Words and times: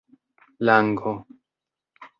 lango 0.65 1.13